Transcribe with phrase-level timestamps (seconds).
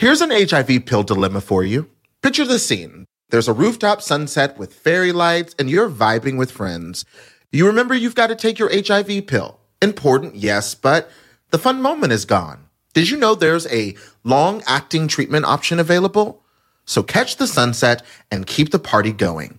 [0.00, 1.90] Here's an HIV pill dilemma for you.
[2.22, 3.04] Picture the scene.
[3.28, 7.04] There's a rooftop sunset with fairy lights, and you're vibing with friends.
[7.52, 9.60] You remember you've got to take your HIV pill.
[9.82, 11.10] Important, yes, but
[11.50, 12.64] the fun moment is gone.
[12.94, 13.94] Did you know there's a
[14.24, 16.42] long acting treatment option available?
[16.86, 19.58] So catch the sunset and keep the party going.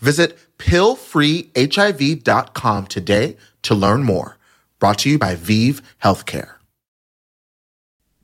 [0.00, 4.36] Visit pillfreehiv.com today to learn more.
[4.80, 6.57] Brought to you by ViiV Healthcare.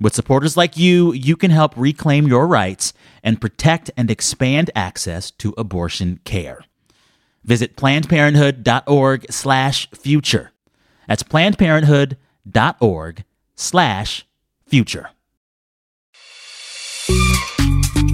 [0.00, 2.92] With supporters like you, you can help reclaim your rights
[3.22, 6.64] and protect and expand access to abortion care.
[7.44, 10.52] Visit plannedparenthood.org slash future.
[11.06, 14.26] That's plannedparenthood.org slash
[14.66, 15.10] future.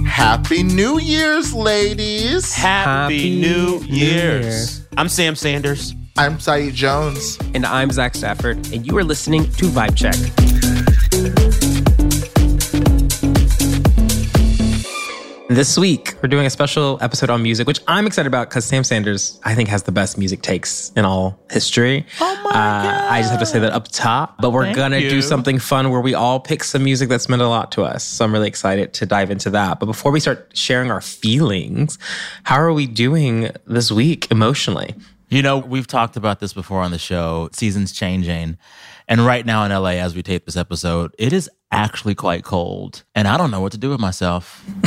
[0.05, 2.53] Happy New Year's, ladies.
[2.53, 4.79] Happy, Happy New New Year's.
[4.79, 4.87] Year.
[4.97, 5.93] I'm Sam Sanders.
[6.17, 7.39] I'm Saeed Jones.
[7.55, 10.70] And I'm Zach Stafford, and you are listening to Vibe Check.
[15.51, 18.85] This week, we're doing a special episode on music, which I'm excited about because Sam
[18.85, 22.05] Sanders, I think, has the best music takes in all history.
[22.21, 24.37] Oh my uh, I just have to say that up top.
[24.39, 27.41] But we're going to do something fun where we all pick some music that's meant
[27.41, 28.05] a lot to us.
[28.05, 29.81] So I'm really excited to dive into that.
[29.81, 31.99] But before we start sharing our feelings,
[32.43, 34.95] how are we doing this week emotionally?
[35.27, 37.49] You know, we've talked about this before on the show.
[37.51, 38.57] Seasons changing.
[39.11, 43.03] And right now in LA, as we tape this episode, it is actually quite cold.
[43.13, 44.63] And I don't know what to do with myself.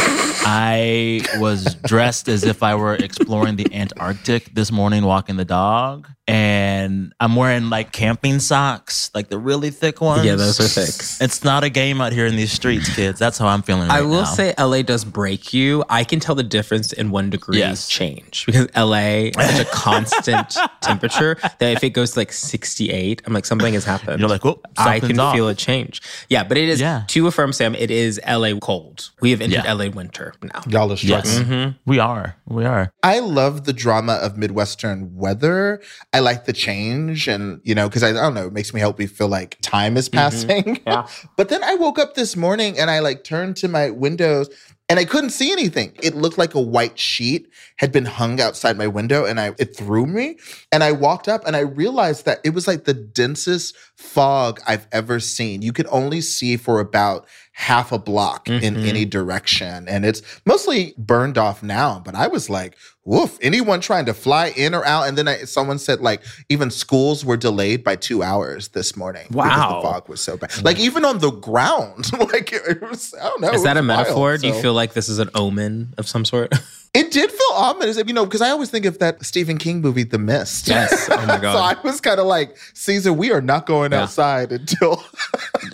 [0.47, 6.09] I was dressed as if I were exploring the Antarctic this morning, walking the dog.
[6.27, 10.25] And I'm wearing like camping socks, like the really thick ones.
[10.25, 10.95] Yeah, those are thick.
[11.23, 13.19] It's not a game out here in these streets, kids.
[13.19, 14.25] That's how I'm feeling right I will now.
[14.25, 15.85] say LA does break you.
[15.91, 17.89] I can tell the difference in one degree Yes.
[17.89, 23.21] change because LA is such a constant temperature that if it goes to like 68,
[23.27, 24.19] I'm like, something has happened.
[24.21, 26.01] You're like, "Oh, I can off." feel a change.
[26.31, 27.05] Yeah, but it is, Yeah.
[27.09, 29.11] to affirm, Sam, it is LA cold.
[29.21, 29.73] We have entered Yeah.
[29.75, 30.63] LA winter now.
[30.69, 31.49] Y'all are struggling.
[31.51, 32.37] Yes, we are.
[32.47, 32.91] We are.
[33.03, 35.83] I love the drama of Midwestern weather.
[36.15, 38.79] I like the change and, you know, because I, I don't know, it makes me
[38.79, 40.19] help me feel like time is mm-hmm.
[40.19, 40.81] passing.
[40.87, 41.09] Yeah.
[41.37, 44.49] but then I woke up this morning and I like turned to my windows
[44.89, 45.93] and I couldn't see anything.
[46.03, 49.77] It looked like a white sheet had been hung outside my window and I it
[49.77, 50.37] threw me.
[50.71, 54.87] And I walked up and I realized that it was like the densest fog I've
[54.93, 55.63] ever seen.
[55.63, 57.27] You could only see for about
[57.57, 58.85] half a block in mm-hmm.
[58.85, 59.89] any direction.
[59.89, 62.03] And it's mostly burned off now.
[62.05, 65.07] But I was like, woof, anyone trying to fly in or out.
[65.07, 69.27] And then I, someone said like even schools were delayed by two hours this morning.
[69.29, 69.77] Because Wow.
[69.77, 70.51] the fog was so bad.
[70.51, 70.65] Mm.
[70.65, 72.13] Like even on the ground.
[72.19, 73.53] like it was, I don't know.
[73.53, 74.31] Is that a metaphor?
[74.31, 74.41] wild.
[74.41, 76.53] Do you feel like this is an omen of some sort?
[76.97, 80.05] It did feel ominous, you know, because I always think of that Stephen King movie,
[80.05, 80.69] The Mist.
[80.69, 81.09] Yes.
[81.11, 81.53] Oh my God.
[81.53, 84.03] so I was kind of like, Caesar, we are not going Yeah.
[84.05, 85.03] outside until.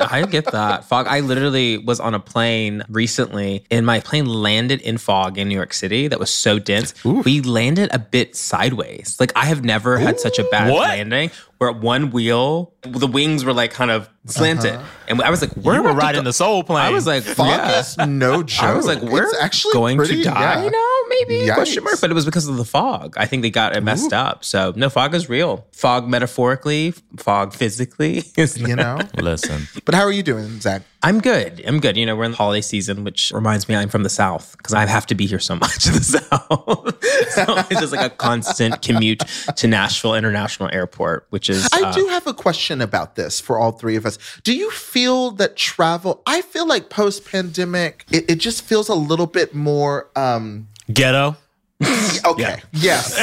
[0.00, 0.84] I get that.
[0.84, 1.06] Fog.
[1.06, 5.54] I literally was on a plane recently and my plane landed in fog in New
[5.54, 6.94] York City that was so dense.
[7.04, 9.16] We landed a bit sideways.
[9.20, 10.88] Like I have never had such a bad What?
[10.88, 14.76] landing where at one wheel, the wings were like kind of slanted.
[14.76, 14.84] Uh-huh.
[15.08, 16.78] And I was like, we're You were about riding go- the soul plane.
[16.78, 17.82] I was like, Fog yeah.
[18.08, 18.64] no joke.
[18.64, 20.70] I was like, we're it's actually going pretty, to die yeah.
[20.70, 21.46] now, maybe?
[21.46, 21.54] Yikes.
[21.56, 22.00] Question mark.
[22.00, 23.14] But it was because of the fog.
[23.18, 24.42] I think they got it messed up.
[24.42, 25.66] So no, fog is real.
[25.72, 28.24] Fog metaphorically, fog physically.
[28.56, 28.98] You know?
[29.18, 29.68] Listen.
[29.84, 30.82] but how are you doing, Zach?
[31.02, 31.62] I'm good.
[31.66, 31.96] I'm good.
[31.96, 34.74] You know, we're in the holiday season, which reminds me I'm from the South because
[34.74, 37.04] I have to be here so much in the South.
[37.30, 39.22] so it's just like a constant commute
[39.56, 41.68] to Nashville International Airport, which is.
[41.72, 44.18] I uh, do have a question about this for all three of us.
[44.42, 48.94] Do you feel that travel, I feel like post pandemic, it, it just feels a
[48.94, 51.36] little bit more, um, Ghetto.
[52.26, 52.60] okay.
[52.72, 53.16] Yes.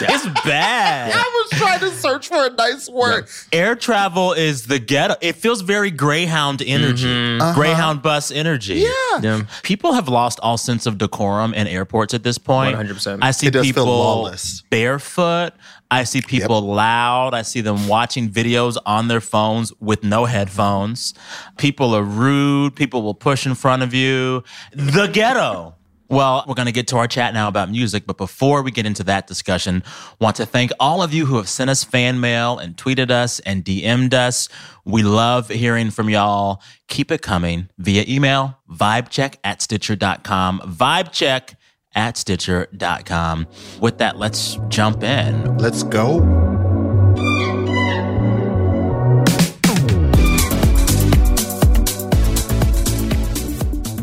[0.08, 1.12] It's bad.
[1.14, 1.16] I
[1.50, 3.28] was trying to search for a nice word.
[3.52, 5.14] Air travel is the ghetto.
[5.20, 7.54] It feels very Greyhound energy, uh-huh.
[7.54, 8.74] Greyhound bus energy.
[8.74, 9.20] Yeah.
[9.22, 9.42] Yeah.
[9.62, 12.76] People have lost all sense of decorum in airports at this point.
[12.76, 13.20] 100%.
[13.22, 14.62] I see It does feel people lawless.
[14.70, 15.52] barefoot.
[15.90, 17.32] I see people loud.
[17.32, 21.14] I see them watching videos on their phones with no headphones.
[21.58, 22.74] People are rude.
[22.74, 24.42] People will push in front of you.
[24.72, 25.74] The ghetto.
[26.08, 28.86] Well, we're going to get to our chat now about music, but before we get
[28.86, 29.82] into that discussion,
[30.20, 33.40] want to thank all of you who have sent us fan mail and tweeted us
[33.40, 34.48] and DM'd us.
[34.84, 36.62] We love hearing from y'all.
[36.88, 40.60] Keep it coming via email, vibecheck at stitcher.com.
[40.60, 41.54] Vibecheck
[41.94, 43.46] at stitcher.com.
[43.80, 45.58] With that, let's jump in.
[45.58, 46.65] Let's go.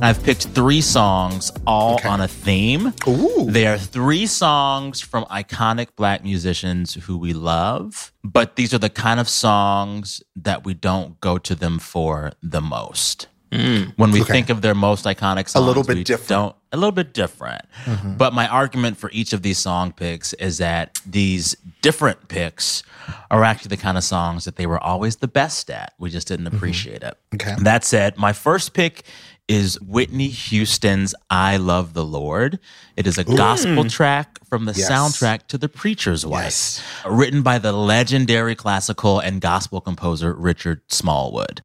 [0.03, 2.09] I've picked three songs, all Okay.
[2.09, 2.93] on a theme.
[3.07, 3.47] Ooh.
[3.49, 8.89] They are three songs from iconic black musicians who we love, but these are the
[8.89, 13.27] kind of songs that we don't go to them for the most.
[13.51, 13.93] Mm.
[13.97, 14.33] When we Okay.
[14.33, 16.27] think of their most iconic songs, little bit we different.
[16.27, 17.61] Don't, a little bit different.
[17.85, 18.15] Mm-hmm.
[18.15, 22.81] But my argument for each of these song picks is that these different picks
[23.29, 25.93] are actually the kind of songs that they were always the best at.
[25.99, 26.55] We just didn't mm-hmm.
[26.55, 27.15] appreciate it.
[27.35, 27.55] Okay.
[27.59, 29.03] That said, my first pick
[29.47, 32.59] is Whitney Houston's I Love the Lord.
[32.95, 34.89] It is a gospel track from the Yes.
[34.89, 36.81] soundtrack to The Preacher's Wife, Yes.
[37.05, 41.61] written by the legendary classical and gospel composer Richard Smallwood.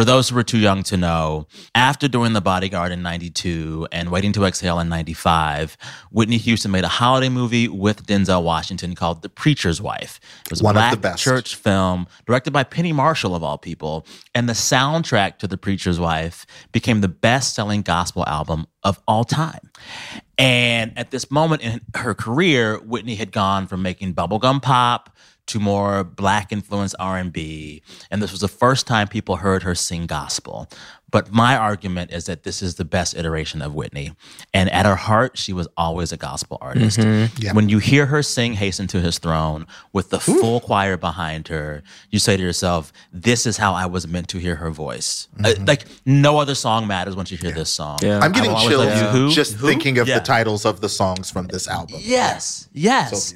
[0.00, 4.10] For those who were too young to know, after doing The Bodyguard in 92 and
[4.10, 5.76] Waiting to Exhale in 95,
[6.10, 10.18] Whitney Houston made a holiday movie with Denzel Washington called The Preacher's Wife.
[10.46, 11.22] It was a One of black the best.
[11.22, 14.06] church film directed by Penny Marshall, of all people.
[14.34, 19.24] And the soundtrack to The Preacher's Wife became the best selling gospel album of all
[19.24, 19.70] time.
[20.38, 25.14] And at this moment in her career, Whitney had gone from making bubblegum pop
[25.50, 30.06] to more black influenced R&B, and this was the first time people heard her sing
[30.06, 30.68] gospel.
[31.12, 34.12] But my argument is that this is the best iteration of Whitney.
[34.54, 36.98] And at her heart, she was always a gospel artist.
[37.36, 37.52] Yeah.
[37.52, 41.82] When you hear her sing Hasten to His Throne with the full choir behind her,
[42.10, 45.26] you say to yourself, this is how I was meant to hear her voice.
[45.44, 47.98] Uh, like no other song matters once you hear this song.
[48.02, 48.20] Yeah.
[48.20, 49.10] I'm getting I chills love.
[49.12, 49.32] Who?
[49.32, 49.66] just Who?
[49.66, 50.20] thinking of Yeah.
[50.20, 51.98] the titles of the songs from this album.
[52.04, 53.34] Yes, yes.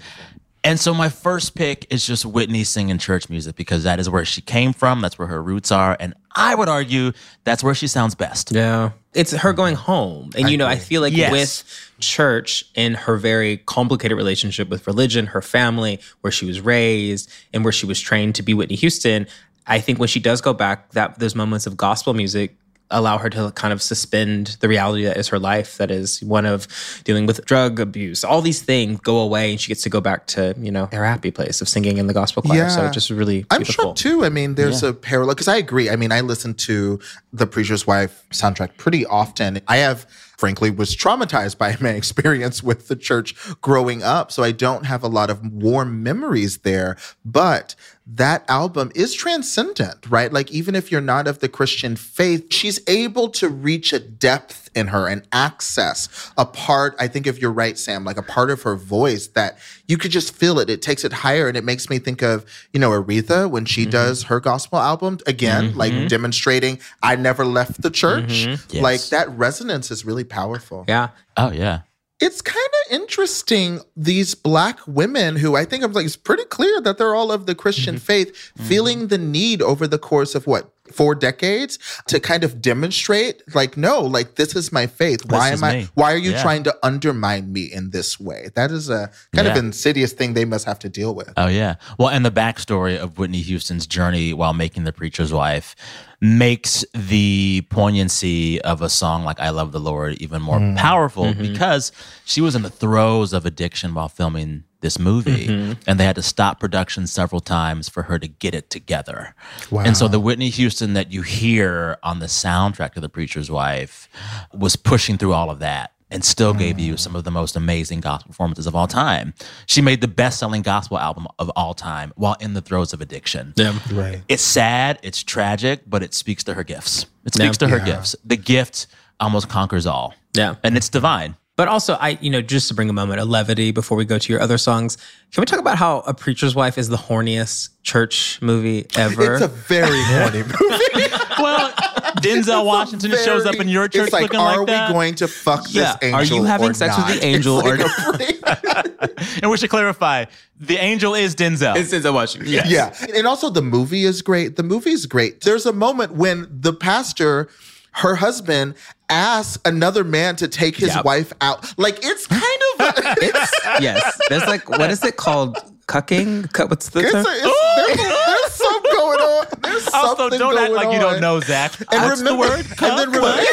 [0.64, 4.24] And so my first pick is just Whitney singing church music because that is where
[4.24, 5.00] she came from.
[5.00, 5.96] That's where her roots are.
[6.00, 7.12] And I would argue
[7.44, 8.50] that's where she sounds best.
[8.50, 8.90] Yeah.
[9.12, 10.30] It's her going home.
[10.36, 11.30] And, you know, I feel like Yes.
[11.30, 11.64] with
[12.00, 17.62] church and her very complicated relationship with religion, her family, where she was raised and
[17.62, 19.26] where she was trained to be Whitney Houston,
[19.66, 22.56] I think when she does go back, that those moments of gospel music
[22.90, 26.44] allow her to kind of suspend the reality that is her life that is one
[26.46, 26.68] of
[27.04, 30.26] dealing with drug abuse all these things go away and she gets to go back
[30.26, 32.86] to you know her happy place of singing in the gospel choir so Yeah.
[32.88, 33.94] it's just really I'm beautiful.
[33.96, 34.24] sure too.
[34.24, 35.88] I mean, there's a parallel because I agree.
[35.90, 37.00] I mean, I listen to
[37.32, 39.60] the Preacher's Wife soundtrack pretty often.
[39.68, 40.06] I have,
[40.36, 45.02] frankly, was traumatized by my experience with the church growing up, so I don't have
[45.02, 46.96] a lot of warm memories there.
[47.24, 47.74] But
[48.06, 50.32] that album is transcendent, right?
[50.32, 54.68] Like, even if you're not of the Christian faith, she's able to reach a depth
[54.74, 56.94] in her and access a part.
[56.98, 60.10] I think if you're right, Sam, like a part of her voice that you could
[60.10, 60.68] just feel it.
[60.68, 61.48] It takes it higher.
[61.48, 63.90] And it makes me think of, you know, Aretha when she mm-hmm.
[63.90, 65.78] does her gospel album again, mm-hmm.
[65.78, 68.46] like demonstrating I never left the church.
[68.46, 68.76] Mm-hmm.
[68.76, 68.82] Yes.
[68.82, 70.84] Like that resonance is really powerful.
[70.88, 71.80] yeah Oh, yeah.
[72.24, 76.80] It's kind of interesting, these black women who I think I'm like, it's pretty clear
[76.80, 78.02] that they're all of the Christian mm-hmm.
[78.02, 78.64] faith, mm-hmm.
[78.64, 83.76] feeling the need over the course of what, four decades to kind of demonstrate, like,
[83.76, 85.20] no, like, this is my faith.
[85.30, 85.88] Why am I, me.
[85.94, 86.42] why are you Yeah.
[86.42, 88.50] trying to undermine me in this way?
[88.54, 91.32] That is a kind of insidious thing they must have to deal with.
[91.36, 91.76] Oh yeah.
[91.98, 95.74] Well, and the backstory of Whitney Houston's journey while making The Preacher's Wife
[96.20, 100.76] makes the poignancy of a song like I Love the Lord even more mm-hmm.
[100.76, 101.42] powerful mm-hmm.
[101.42, 101.92] because
[102.24, 105.72] she was in the throes of addiction while filming this movie mm-hmm.
[105.86, 109.34] and they had to stop production several times for her to get it together.
[109.70, 109.82] Wow.
[109.82, 114.08] And so the Whitney Houston that you hear on the soundtrack of The Preacher's Wife
[114.52, 118.00] was pushing through all of that and still gave you some of the most amazing
[118.00, 119.32] gospel performances of all time.
[119.66, 123.54] She made the best-selling gospel album of all time while in the throes of addiction.
[123.56, 124.20] yeah Right.
[124.28, 127.06] It's sad, it's tragic, but it speaks to her gifts.
[127.24, 127.66] It speaks Yeah.
[127.66, 127.84] to her Yeah.
[127.96, 128.14] gifts.
[128.24, 128.86] The gift
[129.18, 130.14] almost conquers all.
[130.34, 130.56] Yeah.
[130.62, 131.36] And it's divine.
[131.56, 134.18] But also, I, you know, just to bring a moment of levity before we go
[134.18, 134.96] to your other songs,
[135.32, 139.34] can we talk about how A Preacher's Wife is the horniest church movie ever?
[139.34, 141.14] It's a very horny movie.
[141.38, 141.70] Well,
[142.16, 144.88] Denzel Washington shows up in your church It's like, looking are like that.
[144.88, 145.96] we going to fuck Yeah.
[146.00, 146.38] this angel?
[146.38, 149.70] Are you having or sex with the angel It's or like a and we should
[149.70, 150.24] clarify
[150.58, 151.76] the angel is Denzel.
[151.76, 152.50] it's Denzel Washington.
[152.52, 152.68] Yes.
[152.68, 153.16] Yeah.
[153.16, 154.56] And also the movie is great.
[154.56, 155.42] The movie is great.
[155.42, 157.48] There's a moment when the pastor,
[157.94, 158.74] her husband,
[159.10, 161.04] asks another man to take his Yep.
[161.04, 161.72] wife out.
[161.78, 162.80] Like it's kind of
[163.22, 164.20] it's, yes.
[164.28, 165.58] There's like, what is it called?
[165.86, 166.50] Cucking?
[166.54, 167.26] Cu- What's the it's, term?
[167.26, 167.30] a,
[167.76, 169.46] there's, there's some going on.
[169.60, 171.78] There's also, something don't act like you don't know, Zach.
[171.78, 172.66] And That's remember, the word.
[172.82, 173.44] and then remember,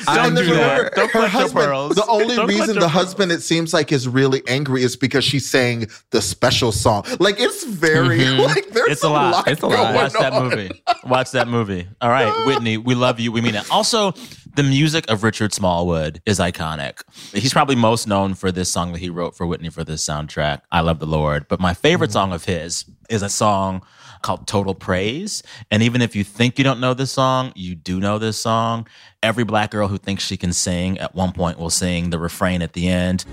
[0.06, 0.94] Don't and do that.
[0.94, 1.64] Don't her clutch your husband.
[1.66, 1.94] pearls.
[1.96, 2.92] The only Don't reason your the pearls.
[2.92, 7.04] husband, it seems like, is really angry is because she's saying the special song.
[7.18, 8.40] Like it's very mm-hmm.
[8.42, 9.48] like there's It's a lot.
[9.48, 9.76] It's a lot.
[9.76, 10.82] going Watch that movie.
[11.04, 11.88] Watch that movie.
[12.00, 13.32] All right, Whitney, we love you.
[13.32, 13.70] We mean it.
[13.70, 14.12] Also,
[14.54, 17.02] the music of Richard Smallwood is iconic.
[17.32, 20.62] He's probably most known for this song that he wrote for Whitney for this soundtrack,
[20.70, 21.48] I Love the Lord.
[21.48, 22.12] But my favorite mm-hmm.
[22.12, 23.82] song of his is a song
[24.22, 25.42] called Total Praise.
[25.70, 28.86] And even if you think you don't know this song, you do know this song.
[29.22, 32.62] Every black girl who thinks she can sing at one point will sing the refrain
[32.62, 33.24] at the end.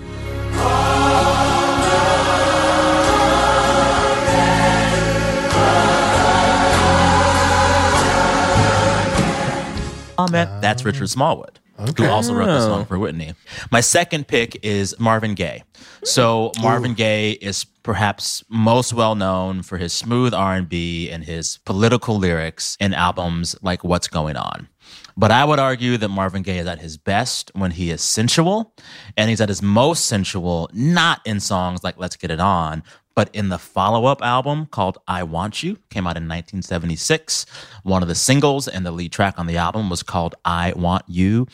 [10.16, 10.48] Amen.
[10.60, 12.60] That's Richard Smallwood, who also wrote the oh.
[12.60, 13.34] song for Whitney.
[13.70, 15.64] My second pick is Marvin Gaye.
[16.04, 22.16] So Marvin Gaye is perhaps most well known for his smooth R&B and his political
[22.16, 24.68] lyrics in albums like What's Going On.
[25.16, 28.74] But I would argue that Marvin Gaye is at his best when he is sensual,
[29.16, 32.82] and he's at his most sensual not in songs like Let's Get It On,
[33.14, 37.46] but in the follow-up album called I Want You, came out in 1976.
[37.82, 41.04] One of the singles and the lead track on the album was called I Want
[41.06, 41.46] You.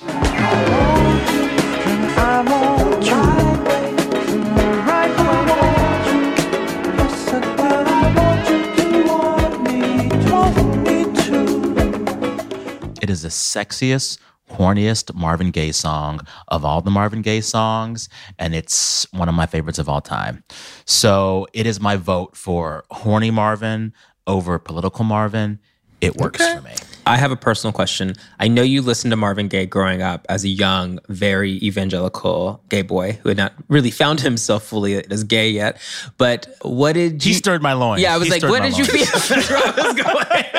[13.03, 14.19] It is the sexiest,
[14.51, 19.47] horniest Marvin Gaye song of all the Marvin Gaye songs, and it's one of my
[19.47, 20.43] favorites of all time.
[20.85, 23.93] So it is my vote for horny Marvin
[24.27, 25.59] over political Marvin.
[26.01, 26.57] It works Okay.
[26.57, 26.75] for me.
[27.07, 28.15] I have a personal question.
[28.39, 32.83] I know you listened to Marvin Gaye growing up as a young, very evangelical gay
[32.83, 35.81] boy who had not really found himself fully as gay yet.
[36.19, 37.35] But what did He you?
[37.37, 38.03] stirred my loins.
[38.03, 39.11] yeah, I was He like, what my did you loins.
[39.11, 39.39] feel?
[39.39, 40.45] That's where I was going.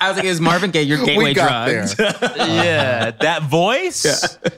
[0.00, 1.88] I was like, is Marvin Gaye your gateway We drug?
[1.98, 4.02] yeah, that voice,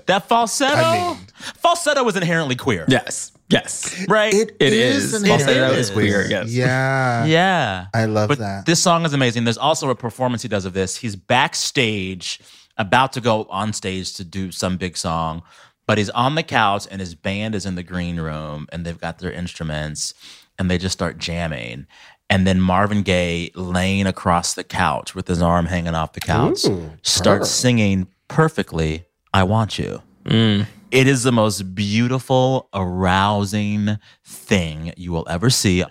[0.07, 0.77] that falsetto.
[0.77, 1.17] I mean-
[1.57, 4.07] falsetto is inherently queer, yes, yes.
[4.09, 4.33] right?
[4.35, 5.15] It, It is.
[5.15, 6.31] an Falsetto inherent is queer, queer.
[6.31, 6.53] yes.
[6.53, 7.25] Yeah.
[7.25, 7.87] Yeah.
[7.95, 8.67] I love but that.
[8.67, 9.45] This song is amazing.
[9.45, 10.97] There's also a performance he does of this.
[10.97, 12.41] He's backstage,
[12.77, 15.43] about to go on stage to do some big song,
[15.87, 19.01] but he's on the couch and his band is in the green room and they've
[19.01, 20.15] got their instruments
[20.59, 21.87] and they just start jamming.
[22.29, 26.65] And then Marvin Gaye, laying across the couch with his arm hanging off the couch,
[26.67, 29.05] Ooh, starts singing perfectly,
[29.35, 30.01] I Want You.
[30.25, 30.67] Mm.
[30.91, 35.85] It is the most beautiful, arousing thing you will ever see.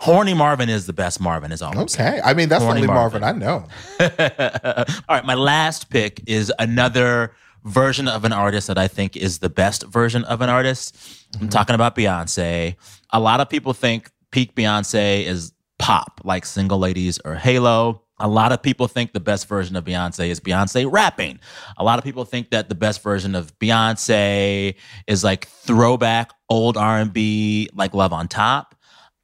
[0.00, 2.14] Horny Marvin is the best Marvin, is all I'm saying.
[2.14, 2.20] Okay.
[2.22, 3.20] I mean, that's the Horny only Marvin.
[3.20, 3.42] Marvin.
[3.42, 3.66] I know.
[5.08, 7.34] all right, my last pick is another
[7.64, 10.96] version of an artist that I think is the best version of an artist.
[11.34, 11.48] I'm mm-hmm.
[11.48, 12.76] talking about Beyonce.
[13.10, 18.02] A lot of people think peak Beyonce is pop, like Single Ladies or Halo.
[18.18, 21.38] A lot of people think the best version of Beyonce is Beyonce rapping.
[21.76, 24.74] A lot of people think that the best version of Beyonce
[25.06, 28.74] is like throwback old R&B, like Love on Top.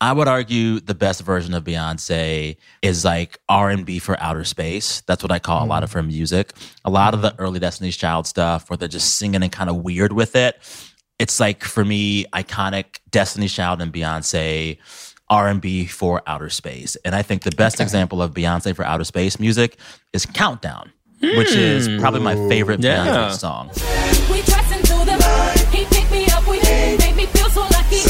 [0.02, 5.00] I would argue the best version of Beyonce is like R&B for outer space.
[5.02, 5.94] That's what I call a lot of mm.
[5.94, 6.52] her music.
[6.84, 7.37] A lot of the mm.
[7.38, 10.56] early Destiny's Child stuff where they're just singing and kind of weird with it.
[11.20, 14.78] It's like for me iconic Destiny's Child and Beyonce
[15.29, 16.97] R&B for outer space.
[17.05, 19.79] And I think the best example of Beyonce for outer space music
[20.12, 22.49] is Countdown, which is probably my hmm.
[22.49, 23.07] favorite Yeah.
[23.07, 23.69] Beyonce song.
[24.31, 25.17] We dressing through the
[25.71, 28.02] He picked me up, we made me feel so lucky.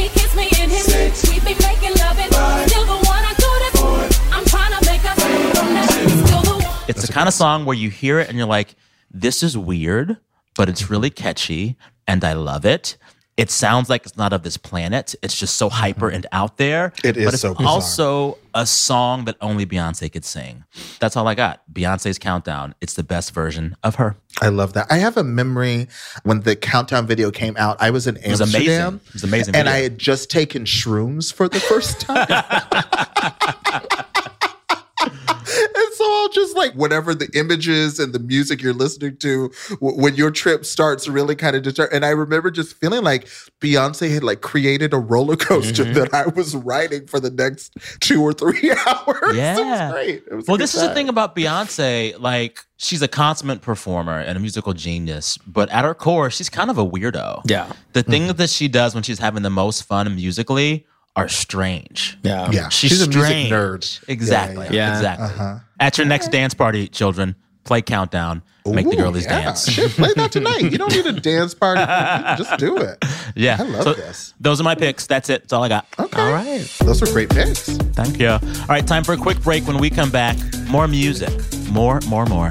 [0.00, 0.86] He kissed me in his
[1.28, 2.32] We be making love and
[2.68, 4.32] still the one I go to.
[4.32, 5.18] I'm trying to make us
[5.58, 5.90] from that.
[6.26, 6.84] Still the one.
[6.88, 8.74] It's the kind of song where you hear it and you're like,
[9.10, 10.18] this is weird,
[10.56, 11.76] but it's really catchy
[12.06, 12.96] and I love it.
[13.40, 15.14] It sounds like it's not of this planet.
[15.22, 15.76] It's just so mm-hmm.
[15.76, 16.92] hyper and out there.
[17.02, 17.72] It is But it's so bizarre.
[17.72, 20.64] also a song that only Beyonce could sing.
[20.98, 21.62] That's all I got.
[21.72, 22.74] Beyonce's Countdown.
[22.82, 24.16] It's the best version of her.
[24.42, 24.88] I love that.
[24.90, 25.88] I have a memory
[26.22, 27.80] when the countdown video came out.
[27.80, 28.60] I was in It was amazing.
[28.60, 29.00] Amsterdam.
[29.06, 29.54] It was amazing.
[29.54, 29.72] And video.
[29.72, 32.26] I had just taken shrooms for the first time.
[36.30, 40.00] and so I'll just like whatever the images and the music you're listening to w-
[40.00, 41.88] when your trip starts really kind of deter.
[41.92, 43.26] And I remember just feeling like
[43.60, 45.94] Beyonce had like created a roller coaster Mm-hmm.
[45.94, 49.36] that I was riding for the next two or three hours.
[49.36, 49.56] Yeah.
[49.58, 50.22] it was great.
[50.30, 52.18] It was Well, this is the thing about Beyonce.
[52.20, 56.70] Like, she's a consummate performer and a musical genius, but at her core, she's kind
[56.70, 57.42] of a weirdo.
[57.46, 57.72] Yeah.
[57.92, 60.86] The things that she does when she's having the most fun musically
[61.16, 62.18] are strange.
[62.22, 62.50] Yeah.
[62.50, 63.50] Yeah, She's, she's, a music strange.
[63.52, 64.08] nerd.
[64.08, 64.66] Exactly.
[64.66, 64.96] Yeah, yeah.
[64.96, 65.26] Exactly.
[65.26, 65.58] Uh-huh.
[65.78, 68.42] At your next dance party, children, play countdown.
[68.66, 69.40] Make the Ooh, girlies yeah.
[69.42, 69.68] dance.
[69.70, 70.60] Shit, play that tonight.
[70.70, 71.80] You don't need a dance party.
[72.42, 73.02] Just do it.
[73.34, 73.56] Yeah.
[73.58, 74.34] I love So this.
[74.38, 75.06] Those are my picks.
[75.06, 75.42] That's it.
[75.42, 75.86] That's all I got.
[75.98, 76.20] Okay.
[76.20, 76.60] All right.
[76.80, 77.68] Those are great picks.
[77.94, 78.28] Thank you.
[78.28, 79.66] All right, time for a quick break.
[79.66, 80.36] When we come back,
[80.68, 81.30] more music.
[81.70, 82.50] More, more, more.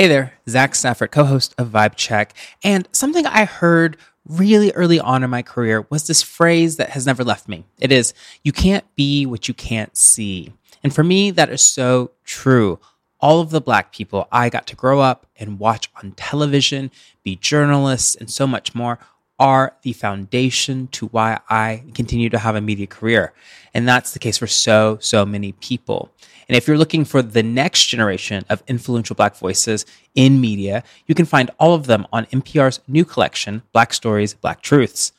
[0.00, 2.32] Hey there, Zach Stafford, co host of Vibe Check.
[2.64, 7.04] And something I heard really early on in my career was this phrase that has
[7.04, 7.66] never left me.
[7.78, 10.54] It is, you can't be what you can't see.
[10.82, 12.78] And for me, that is so true.
[13.20, 16.90] All of the black people I got to grow up and watch on television,
[17.22, 18.98] be journalists, and so much more
[19.38, 23.34] are the foundation to why I continue to have a media career.
[23.74, 26.10] And that's the case for so, so many people.
[26.50, 31.14] And if you're looking for the next generation of influential Black voices in media, you
[31.14, 35.12] can find all of them on NPR's new collection, Black Stories, Black Truths.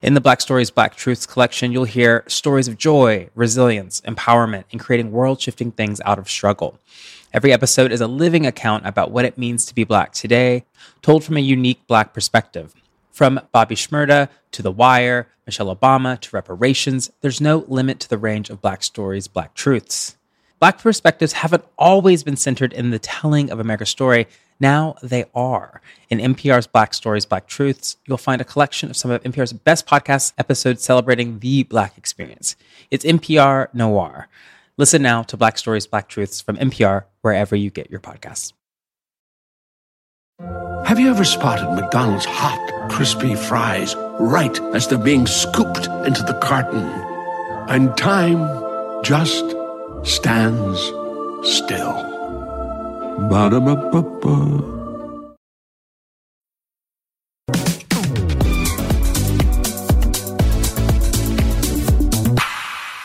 [0.00, 4.80] In the Black Stories, Black Truths collection, you'll hear stories of joy, resilience, empowerment, and
[4.80, 6.78] creating world shifting things out of struggle.
[7.34, 10.64] Every episode is a living account about what it means to be Black today,
[11.02, 12.74] told from a unique Black perspective.
[13.10, 18.16] From Bobby Shmurda to The Wire, Michelle Obama to reparations, there's no limit to the
[18.16, 20.14] range of Black stories, Black truths.
[20.60, 24.26] Black perspectives haven't always been centered in the telling of America's story.
[24.58, 25.80] Now they are.
[26.10, 29.86] In NPR's Black Stories, Black Truths, you'll find a collection of some of NPR's best
[29.86, 32.56] podcast episodes celebrating the Black experience.
[32.90, 34.28] It's NPR Noir.
[34.76, 38.52] Listen now to Black Stories, Black Truths from NPR wherever you get your podcasts.
[40.86, 46.38] Have you ever spotted McDonald's hot, crispy fries right as they're being scooped into the
[46.42, 46.84] carton?
[47.68, 48.38] And time
[49.04, 49.44] just
[50.04, 50.80] stands
[51.42, 52.04] still.
[53.28, 54.76] Ba-da-ba-ba-ba.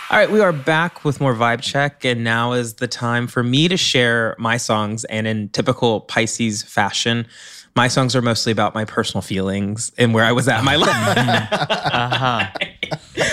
[0.10, 3.42] All right, we are back with more vibe check, and now is the time for
[3.42, 5.06] me to share my songs.
[5.06, 7.26] And in typical Pisces fashion,
[7.76, 10.76] my songs are mostly about my personal feelings and where I was at in my
[10.76, 10.90] life,
[11.52, 12.50] uh-huh.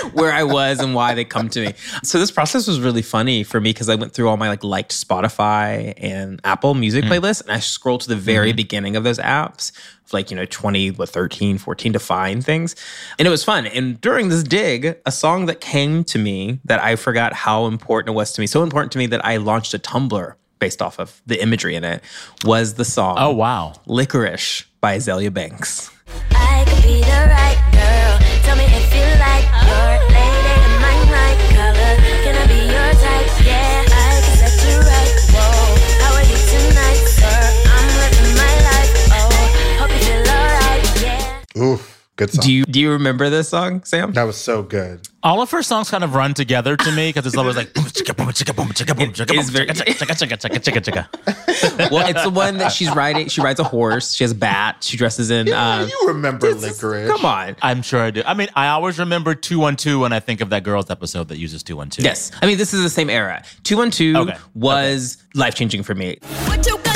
[0.12, 1.74] where I was and why they come to me.
[2.02, 4.64] So this process was really funny for me because I went through all my like
[4.64, 7.10] liked Spotify and Apple Music hmm.
[7.10, 8.56] playlists, and I scrolled to the very mm-hmm.
[8.56, 9.72] beginning of those apps,
[10.12, 12.74] like you know 20, what 13, 14 to find things,
[13.18, 13.66] and it was fun.
[13.66, 18.14] And during this dig, a song that came to me that I forgot how important
[18.14, 21.00] it was to me, so important to me that I launched a Tumblr based off
[21.00, 22.04] of the imagery in it,
[22.44, 23.16] was the song.
[23.18, 23.72] Oh, wow.
[23.86, 25.90] Licorice by Azealia Banks.
[26.30, 28.18] I could be the right girl.
[28.44, 31.94] Tell me if you like your lady in my right color.
[32.22, 33.28] Can I be your type?
[33.44, 35.10] Yeah, I can set you right.
[35.34, 37.40] Whoa, how are you tonight, sir?
[37.66, 38.92] I'm living my life.
[39.16, 39.34] Oh,
[39.80, 40.84] hope you feel alright.
[41.02, 41.62] Yeah.
[41.62, 41.89] Oof,
[42.20, 42.44] good song.
[42.44, 44.12] Do you do you remember this song, Sam?
[44.12, 45.08] that was so good.
[45.22, 47.84] All of her songs kind of run together to me because it's always like boom,
[47.84, 50.80] chicka, boom, chicka, boom, chicka, boom, chicka, It is boom, very- chicka, chicka, chicka, chicka,
[50.80, 51.90] chicka, chicka.
[51.90, 53.28] well, it's the one that she's riding.
[53.28, 54.14] She rides a horse.
[54.14, 54.82] She has a bat.
[54.82, 55.46] She dresses in.
[55.48, 57.08] Yeah, um, you remember licorice.
[57.10, 57.56] Come on.
[57.60, 58.22] I'm sure I do.
[58.24, 61.62] I mean, I always remember 212 when I think of that girls episode that uses
[61.62, 62.02] 212.
[62.04, 62.30] Yes.
[62.40, 63.42] I mean, this is the same era.
[63.64, 64.38] 212 Okay.
[64.54, 66.18] was life changing for me.
[66.46, 66.89] What you got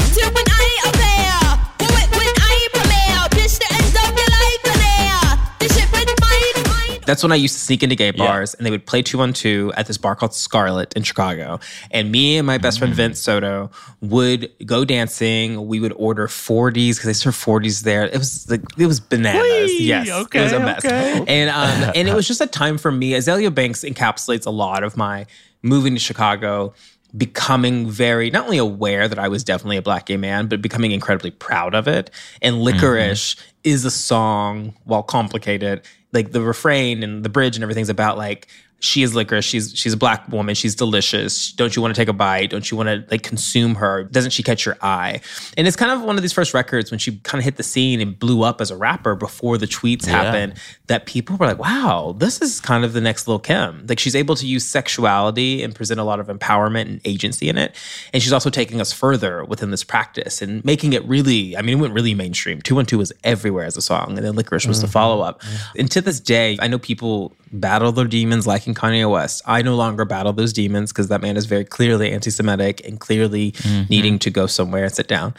[7.07, 9.87] That's when I used to sneak into gay bars and they would play 212 at
[9.87, 11.61] this bar called Scarlet in Chicago.
[11.90, 15.67] And me and my best friend Vince Soto would go dancing.
[15.67, 18.05] We would order 40s because they serve 40s there.
[18.05, 19.43] It was like, it was bananas.
[19.71, 19.85] Whee!
[19.85, 20.09] yes.
[20.09, 20.85] it was a Okay, mess.
[20.85, 21.25] okay.
[21.29, 23.11] And, um, and it was just a time for me.
[23.12, 25.27] Azealia Banks encapsulates a lot of my
[25.62, 26.75] moving to Chicago
[27.16, 30.92] becoming very not only aware that I was definitely a black gay man, but becoming
[30.92, 32.11] incredibly proud of it.
[32.42, 32.64] And mm-hmm.
[32.64, 38.18] Licorice is a song, while complicated, like the refrain and the bridge and everything's about
[38.18, 38.48] like
[38.85, 39.44] she is licorice.
[39.44, 40.55] She's she's a black woman.
[40.55, 41.53] She's delicious.
[41.53, 42.51] Don't you want to take a bite?
[42.51, 44.05] Don't you want to like consume her?
[44.05, 45.23] Doesn't she catch your eye?
[45.57, 47.62] And it's kind of one of these first records when she kind of hit the
[47.62, 50.23] scene and blew up as a rapper before the tweets Yeah.
[50.23, 50.55] happened
[50.88, 53.87] that people were like, wow, this is kind of the next Lil Kim.
[53.88, 57.57] Like she's able to use sexuality and present a lot of empowerment and agency in
[57.57, 57.75] it.
[58.12, 61.79] And she's also taking us further within this practice and making it really, I mean,
[61.79, 62.61] it went really mainstream.
[62.61, 64.18] 212 was everywhere as a song.
[64.18, 64.92] And then Licorice was the mm-hmm.
[64.92, 65.40] follow up.
[65.79, 69.43] And to this day, I know people battle their demons like in Kanye West.
[69.47, 72.99] I no longer battle those demons because that man is very clearly anti Semitic and
[73.01, 73.83] clearly Mm-hmm.
[73.90, 75.35] needing to go somewhere and sit down.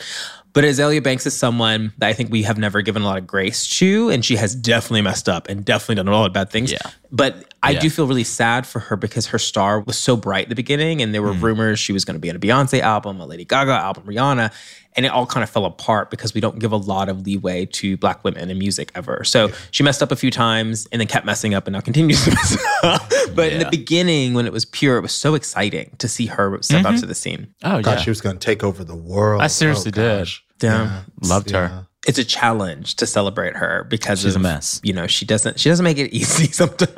[0.54, 3.28] But Azealia Banks is someone that I think we have never given a lot of
[3.28, 6.50] grace to, and she has definitely messed up and definitely done a lot of bad
[6.50, 6.72] things.
[6.72, 6.78] Yeah.
[7.12, 7.80] But I Yeah.
[7.82, 11.02] do feel really sad for her because her star was so bright at the beginning,
[11.02, 13.44] and there were rumors she was going to be on a Beyonce album, a Lady
[13.44, 14.52] Gaga album, Rihanna,
[14.96, 17.66] and it all kind of fell apart because we don't give a lot of leeway
[17.66, 19.24] to Black women in music ever.
[19.24, 22.24] So she messed up a few times and then kept messing up, and now continues
[22.26, 23.02] to mess up.
[23.36, 26.58] But in the beginning, when it was pure, it was so exciting to see her
[26.62, 26.88] step Mm-hmm.
[26.88, 27.54] onto the scene.
[27.64, 29.42] Oh God, yeah, she was going to take over the world.
[29.42, 30.20] I seriously Oh, did.
[30.20, 30.44] gosh.
[30.62, 31.02] Yeah.
[31.22, 31.88] Loved her.
[32.06, 32.10] Yeah.
[32.10, 34.80] It's a challenge to celebrate her because She's a mess.
[34.84, 36.94] You know, she doesn't she doesn't make it easy sometimes.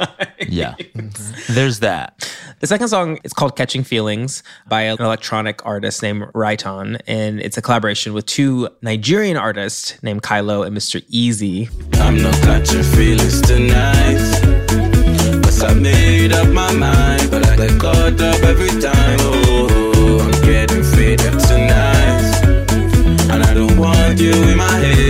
[0.47, 0.75] Yeah,
[1.49, 2.31] there's that.
[2.59, 7.57] The second song is called Catching Feelings by an electronic artist named Raiton, and it's
[7.57, 11.01] a collaboration with two Nigerian artists named Kylo and Mr.
[11.09, 11.69] Eazi.
[12.01, 14.17] I'm not catching feelings tonight.
[15.43, 19.06] Cause I made up my mind, but I get caught up every time.
[24.19, 25.06] You in my head.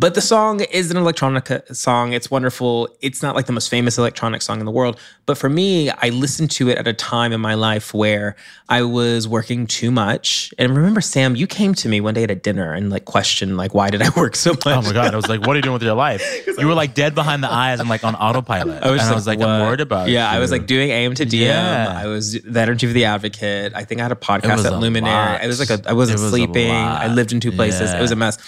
[0.00, 2.14] But the song is an electronic song.
[2.14, 2.88] It's wonderful.
[3.02, 4.98] It's not like the most famous electronic song in the world.
[5.26, 8.34] But for me, I listened to it at a time in my life where
[8.70, 10.54] I was working too much.
[10.56, 13.58] And remember, Sam, you came to me one day at a dinner and like questioned,
[13.58, 14.66] like, why did I work so much?
[14.66, 15.12] Oh my god!
[15.12, 16.22] I was like, "What are you doing with your life?"
[16.60, 18.82] You were like dead behind the eyes and like on autopilot.
[18.82, 19.40] I was, and I was like?
[19.40, 21.40] "I'm worried about." Yeah, I was like doing AM to DM.
[21.40, 21.92] Yeah.
[21.94, 23.72] I was the editor of the Advocate.
[23.74, 25.42] I think I had a podcast at lot.
[25.42, 26.70] It was like a I wasn't was sleeping.
[26.70, 27.92] I lived in two places.
[27.92, 28.38] It was a mess.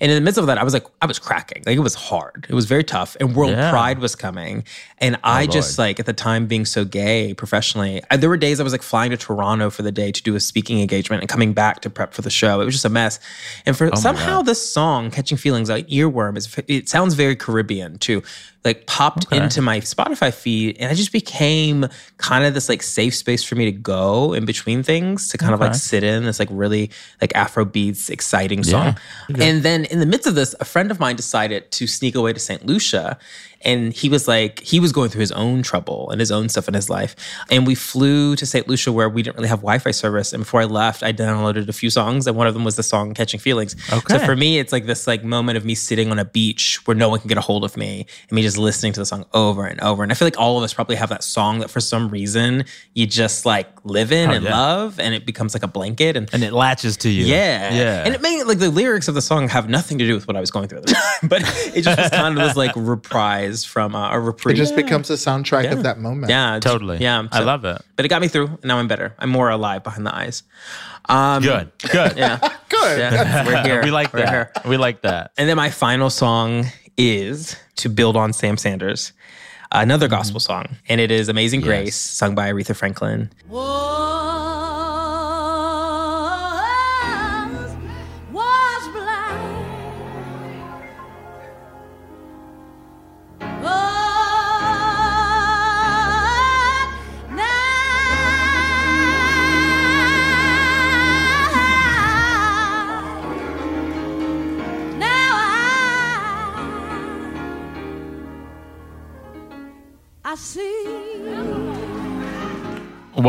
[0.00, 1.62] And in the midst of that, I was like, I was cracking.
[1.66, 2.46] Like it was hard.
[2.48, 3.16] It was very tough.
[3.20, 3.68] And World Yeah.
[3.68, 4.64] Oh, Pride was coming.
[4.98, 5.88] And I oh, just Lord.
[5.88, 8.82] like at the time being so gay professionally, I, there were days I was like
[8.82, 11.90] flying to Toronto for the day to do a speaking engagement and coming back to
[11.90, 12.60] prep for the show.
[12.60, 13.20] It was just a mess.
[13.66, 17.98] And Oh for somehow this song, Catching Feelings, like earworm, is it sounds very Caribbean
[17.98, 18.22] too.
[18.64, 23.14] Like popped into my Spotify feed, and I just became kind of this like safe
[23.14, 26.38] space for me to go in between things to kind of like sit in this
[26.38, 28.96] like really like Afro beats, exciting song.
[29.38, 32.32] And then in the midst of this, a friend of mine decided to sneak away
[32.32, 32.64] to St.
[32.64, 33.18] Lucia.
[33.64, 36.68] And he was like, he was going through his own trouble and his own stuff
[36.68, 37.16] in his life.
[37.50, 38.68] And we flew to St.
[38.68, 40.32] Lucia where we didn't really have Wi Fi service.
[40.32, 42.26] And before I left, I downloaded a few songs.
[42.26, 43.74] And one of them was the song Catching Feelings.
[43.92, 44.18] Okay.
[44.18, 46.94] So for me, it's like this like moment of me sitting on a beach where
[46.96, 49.24] no one can get a hold of me and me just listening to the song
[49.32, 50.02] over and over.
[50.02, 52.64] And I feel like all of us probably have that song that for some reason
[52.94, 54.56] you just like live in oh, and Oh, yeah.
[54.60, 56.16] love and it becomes like a blanket.
[56.16, 57.24] And and it latches to you.
[57.24, 57.72] yeah.
[57.74, 58.02] yeah.
[58.04, 60.36] And it made like the lyrics of the song have nothing to do with what
[60.36, 61.42] I was going through at the time, but
[61.74, 64.24] it just was kind of this like reprise from uh, a reprieve.
[64.24, 64.56] It reprieve.
[64.56, 65.72] just becomes a soundtrack Yeah.
[65.74, 66.30] of that moment.
[66.30, 66.96] yeah, totally.
[66.98, 67.28] Yeah.
[67.30, 67.80] I love it.
[67.94, 69.14] But it got me through and now I'm better.
[69.18, 70.42] I'm more alive behind the eyes.
[71.08, 72.14] Um, Good, good.
[72.16, 72.38] Yeah.
[72.70, 72.98] Good.
[72.98, 73.46] Yeah.
[73.46, 73.82] We're here.
[73.84, 74.30] we like We're that.
[74.30, 74.52] here.
[74.64, 75.32] We like that.
[75.36, 76.64] And then my final song
[76.96, 79.12] is to build on Sam Sanders,
[79.70, 80.14] another Mm-hmm.
[80.14, 80.64] gospel song.
[80.88, 83.30] And it is Amazing Grace, sung by Aretha Franklin.
[83.48, 83.93] was,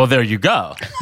[0.06, 0.76] Well, there you go.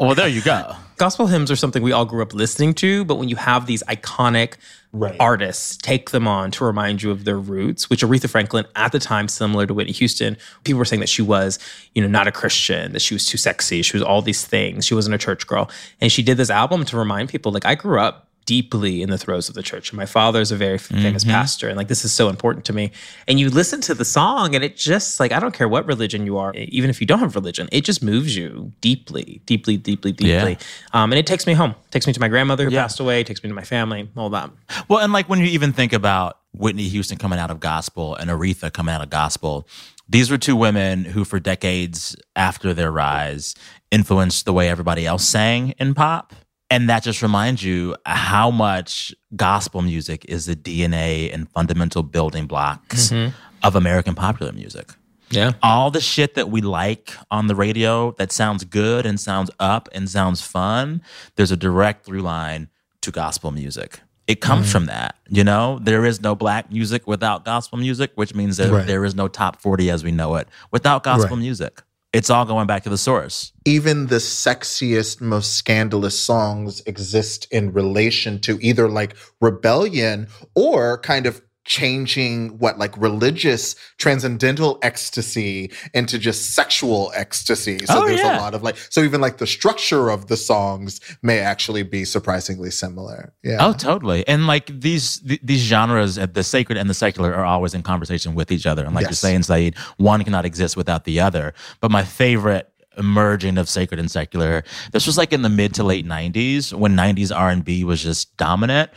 [0.00, 0.74] well, there you go.
[0.96, 3.82] Gospel hymns are something we all grew up listening to, but when you have these
[3.82, 4.54] iconic
[4.90, 5.14] Right.
[5.20, 8.98] artists take them on to remind you of their roots, which Aretha Franklin at the
[8.98, 11.58] time, similar to Whitney Houston, people were saying that she was,
[11.94, 14.86] you know, not a Christian, that she was too sexy, she was all these things,
[14.86, 15.70] she wasn't a church girl.
[16.00, 19.18] And she did this album to remind people, like, I grew up deeply in the
[19.18, 19.90] throes of the church.
[19.90, 22.90] And my father's a very famous pastor, and like this is so important to me.
[23.28, 26.24] And you listen to the song, and it just like I don't care what religion
[26.24, 30.14] you are, even if you don't have religion, it just moves you deeply, deeply, deeply,
[30.18, 30.46] Yeah.
[30.46, 30.66] deeply.
[30.94, 32.82] Um, and it takes me home, takes me to my grandmother who Yeah.
[32.84, 34.50] passed away, takes me to my family, all that.
[34.88, 38.30] Well, and like when you even think about Whitney Houston coming out of gospel and
[38.30, 39.68] Aretha coming out of gospel,
[40.08, 43.54] these were two women who, for decades after their rise,
[43.90, 46.32] influenced the way everybody else sang in pop.
[46.70, 52.46] And that just reminds you how much gospel music is the DNA and fundamental building
[52.46, 53.34] blocks mm-hmm.
[53.62, 54.92] of American popular music.
[55.30, 55.52] Yeah.
[55.62, 59.88] All the shit that we like on the radio that sounds good and sounds up
[59.92, 61.02] and sounds fun,
[61.36, 62.68] there's a direct through line
[63.02, 64.00] to gospel music.
[64.26, 64.72] It comes mm.
[64.72, 65.78] from that, you know.
[65.82, 68.86] There is no black music without gospel music, which means that Right.
[68.86, 71.42] there is no top forty as we know it without gospel Right.
[71.42, 71.82] music.
[72.12, 73.52] It's all going back to the source.
[73.66, 81.26] even the sexiest, most scandalous songs exist in relation to either like rebellion or kind
[81.26, 87.78] of changing what like religious transcendental ecstasy into just sexual ecstasy.
[87.84, 88.38] So Oh, there's yeah.
[88.38, 92.04] a lot of like so even like the structure of the songs may actually be
[92.04, 93.32] surprisingly similar.
[93.44, 93.58] Yeah.
[93.60, 94.26] Oh, totally.
[94.26, 98.34] And like these th- these genres, the sacred and the secular, are always in conversation
[98.34, 98.84] with each other.
[98.84, 99.10] And like Yes.
[99.10, 101.52] you're saying, Saeed, one cannot exist without the other.
[101.80, 105.84] But my favorite merging of sacred and secular, this was like in the mid to
[105.84, 108.90] late '90s when '90s R&B was just dominant.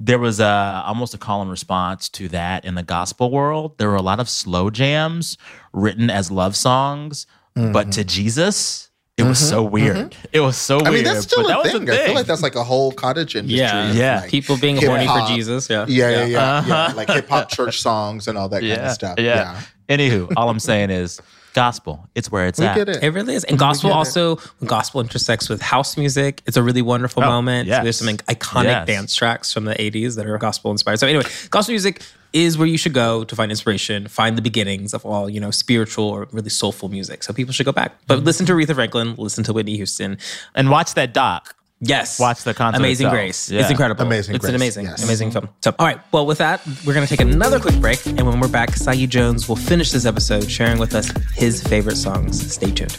[0.00, 3.76] There was a almost a call and response to that in the gospel world.
[3.78, 5.36] There were a lot of slow jams
[5.72, 8.84] written as love songs, but to Jesus.
[9.16, 10.14] It was so weird.
[10.32, 10.86] It was so Mm-hmm.
[10.86, 11.04] I weird.
[11.04, 11.90] mean, that's still but a that was thing.
[11.90, 13.58] I feel like that's like a whole cottage industry.
[13.58, 13.90] Yeah.
[13.92, 14.20] Yeah.
[14.20, 15.26] like, People being horny for.
[15.26, 15.68] Jesus.
[15.68, 15.86] Yeah.
[15.88, 16.52] Yeah, yeah, yeah.
[16.58, 16.68] Uh-huh.
[16.90, 16.94] yeah.
[16.94, 19.18] Like hip hop church songs and all that kind of stuff.
[19.18, 19.60] Yeah.
[19.88, 21.20] Anywho, all I'm saying is
[21.54, 22.08] gospel.
[22.14, 22.76] It's where it's We at.
[22.76, 23.02] get it.
[23.02, 23.44] It really is.
[23.44, 23.98] And gospel get it.
[23.98, 27.68] also, when gospel intersects with house music, it's a really wonderful Oh, moment.
[27.68, 27.82] yes.
[27.82, 28.86] There's some iconic Yes.
[28.86, 30.98] dance tracks from the 80s that are gospel inspired.
[31.00, 34.92] So anyway, gospel music is where you should go to find inspiration, find the beginnings
[34.92, 37.22] of all, you know, spiritual or really soulful music.
[37.22, 37.92] So people should go back.
[37.92, 38.04] Mm-hmm.
[38.06, 40.18] But listen to Aretha Franklin, listen to Whitney Houston.
[40.54, 41.54] And watch that doc.
[41.80, 42.18] Yes.
[42.18, 43.12] Watch the concert Amazing itself.
[43.12, 43.50] Grace.
[43.50, 43.60] Yeah.
[43.60, 44.04] It's incredible.
[44.04, 45.04] Amazing It's Grace, an amazing, yes.
[45.04, 45.48] amazing film.
[45.62, 46.00] So, all right.
[46.12, 48.04] Well, with that, we're going to take another quick break.
[48.04, 51.96] And when we're back, Saeed Jones will finish this episode sharing with us his favorite
[51.96, 52.52] songs.
[52.52, 52.96] Stay tuned.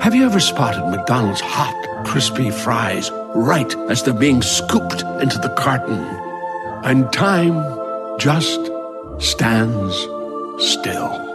[0.00, 5.52] Have you ever spotted McDonald's hot, crispy fries right as they're being scooped into the
[5.58, 5.98] carton?
[6.84, 8.70] And time just
[9.18, 9.94] stands
[10.64, 11.27] still.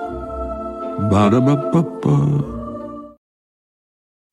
[0.99, 2.53] Ba-da-ba-ba-ba.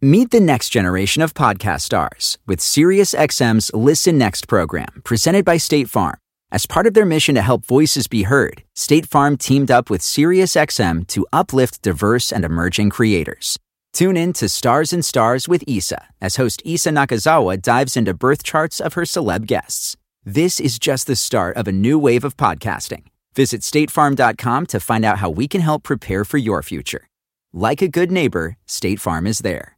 [0.03, 5.89] Meet the next generation of podcast stars with SiriusXM's Listen Next program, presented by State
[5.89, 6.17] Farm.
[6.53, 10.03] As part of their mission to help voices be heard, State Farm teamed up with
[10.03, 13.59] SiriusXM to uplift diverse and emerging creators.
[13.93, 18.43] Tune in to Stars and Stars with Issa as host Issa Nakazawa dives into birth
[18.43, 19.97] charts of her celeb guests.
[20.25, 23.05] This is just the start of a new wave of podcasting.
[23.35, 27.09] Visit statefarm.com to find out how we can help prepare for your future.
[27.53, 29.77] Like a good neighbor, State Farm is there.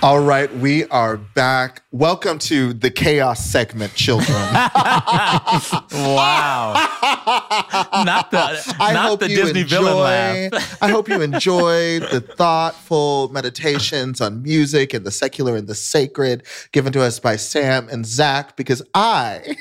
[0.00, 1.82] All right, we are back.
[1.90, 4.28] Welcome to the chaos segment, children.
[5.90, 6.74] Wow.
[8.04, 9.78] not the I not hope the you Disney enjoy.
[9.82, 10.78] villain laugh.
[10.82, 16.44] I hope you enjoy the thoughtful meditations on music and the secular and the sacred
[16.72, 19.56] given to us by Sam and Zach because I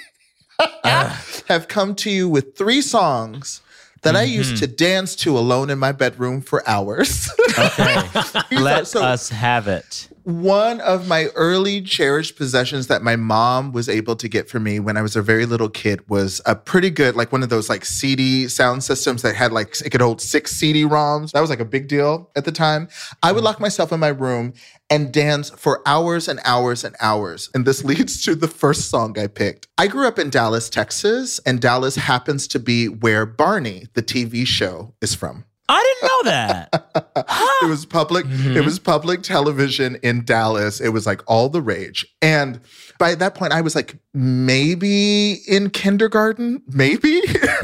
[1.47, 3.61] have come to you with three songs
[4.03, 4.59] that I used Mm-hmm.
[4.59, 7.29] to dance to alone in my bedroom for hours.
[7.57, 8.07] Okay.
[8.51, 10.09] Let so- us have it.
[10.27, 14.77] One of my early cherished possessions that my mom was able to get for me
[14.77, 17.69] when I was a very little kid was a pretty good, like one of those
[17.69, 21.31] like CD sound systems that had like, it could hold six CD ROMs.
[21.31, 22.89] That was like a big deal at the time.
[23.23, 23.45] I would mm.
[23.45, 24.51] lock myself in my room
[24.89, 27.49] and dance for hours and hours and hours.
[27.53, 29.69] And this leads to the first song I picked.
[29.77, 34.45] I grew up in Dallas, Texas, and Dallas happens to be where Barney, the TV
[34.45, 35.45] show, is from.
[35.69, 37.53] I didn't know that.
[37.63, 40.79] it was public it was public television in Dallas.
[40.79, 42.05] It was like all the rage.
[42.21, 42.61] And
[42.99, 47.21] by that point I was like maybe in kindergarten, maybe.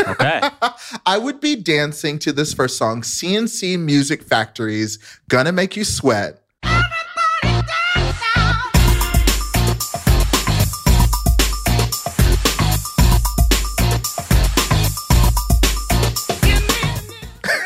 [0.07, 0.41] Okay.
[1.05, 6.42] I would be dancing to this first song, C+C Music Factory's Gonna Make You Sweat.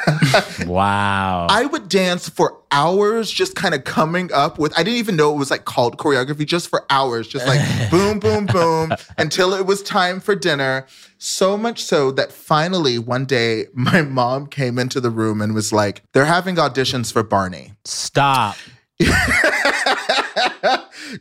[0.66, 1.48] Wow.
[1.50, 5.34] I would dance for hours, just kind of coming up with, I didn't even know
[5.34, 7.60] it was like called choreography, just for hours, just like
[7.92, 10.86] boom, boom, boom, until it was time for dinner.
[11.18, 15.72] So much so that finally one day my mom came into the room and was
[15.72, 17.74] like, they're having auditions for Barney.
[17.86, 18.58] Stop.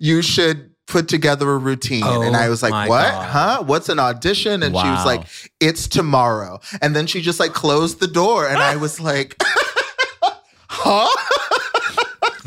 [0.00, 2.04] you should put together a routine.
[2.04, 3.10] Oh and I oh was like, what?
[3.10, 3.28] God.
[3.28, 3.62] Huh?
[3.64, 4.62] What's an audition?
[4.62, 5.26] And she was like,
[5.60, 6.60] it's tomorrow.
[6.80, 8.48] And then she just like closed the door.
[8.48, 9.36] And I was like,
[10.68, 11.08] huh?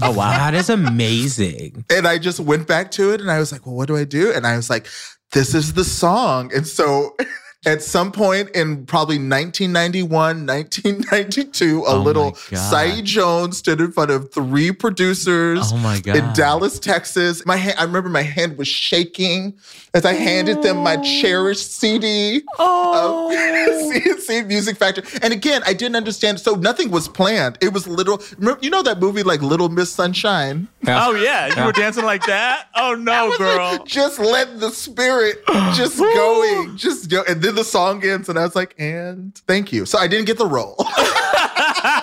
[0.02, 0.32] Oh wow.
[0.32, 1.84] That is amazing.
[1.90, 4.06] And I just went back to it and I was like, well, what do I
[4.06, 4.32] do?
[4.32, 4.88] And I was like,
[5.34, 6.54] this is the song.
[6.56, 7.18] And so
[7.66, 12.58] at some point in probably 1991, 1992, a Oh little God.
[12.58, 16.16] Saeed Jones stood in front of three producers Oh my god.
[16.16, 17.46] in Dallas, Texas.
[17.46, 19.56] My hand, I remember my hand was shaking
[19.94, 21.04] as I handed them my oh.
[21.04, 23.30] cherished CD Oh.
[23.30, 25.04] of C+C Music Factory.
[25.22, 26.40] And again, I didn't understand.
[26.40, 27.58] So nothing was planned.
[27.62, 28.22] It was literal.
[28.38, 30.68] Remember, you know that movie like Little Miss Sunshine?
[30.88, 32.68] Oh yeah, you were dancing like that.
[32.76, 33.84] Oh no, girl.
[33.86, 35.44] Just let the spirit
[35.76, 37.24] just going, just go.
[37.28, 39.86] And then the song ends, and I was like, and thank you.
[39.86, 40.76] So I didn't get the role.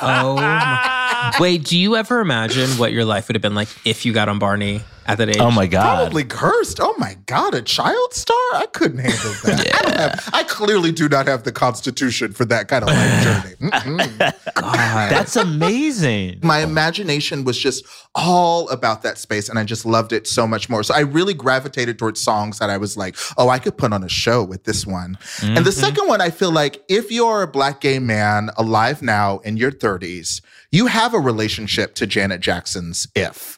[0.02, 0.36] Oh.
[0.36, 0.92] my-
[1.40, 4.28] Wait, do you ever imagine what your life would have been like if you got
[4.28, 5.38] on Barney at that age?
[5.38, 5.96] Oh my god.
[5.96, 6.80] Probably cursed.
[6.80, 8.36] Oh my God, a child star?
[8.54, 9.74] I couldn't handle that.
[9.74, 13.22] I, don't have, I clearly do not have the constitution for that kind of life
[13.58, 13.70] journey.
[13.70, 14.18] Mm-mm.
[14.54, 16.40] That's amazing.
[16.42, 17.84] My imagination was just
[18.14, 20.82] all about that space, and I just loved it so much more.
[20.82, 24.02] So I really gravitated towards songs that I was like, oh, I could put on
[24.02, 25.18] a show with this one.
[25.42, 25.80] And the mm-hmm.
[25.80, 29.70] second one, I feel like if you're a black gay man alive now in your
[29.70, 30.40] 30s,
[30.76, 33.56] you have a relationship to Janet Jackson's If.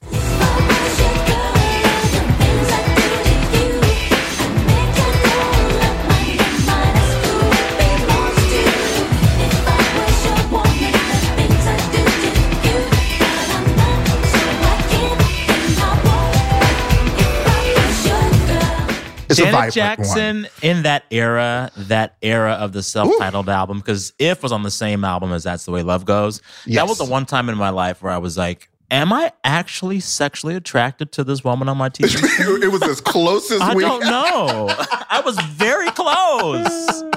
[19.45, 20.51] Janet Jackson one.
[20.63, 25.05] in that era, that era of the self-titled album, because If was on the same
[25.05, 26.41] album as That's the Way Love Goes.
[26.67, 30.01] That was the one time in my life where I was like, Am I actually
[30.01, 32.63] sexually attracted to this woman on my TV?
[32.63, 34.69] it was as close as I we I don't know.
[35.11, 37.05] I was very close.